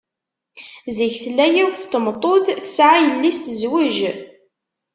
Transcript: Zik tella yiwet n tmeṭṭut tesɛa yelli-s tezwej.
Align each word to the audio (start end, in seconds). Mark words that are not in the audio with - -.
Zik 0.95 1.15
tella 1.23 1.45
yiwet 1.53 1.81
n 1.85 1.87
tmeṭṭut 1.91 2.45
tesɛa 2.65 2.97
yelli-s 3.05 3.39
tezwej. 3.45 3.97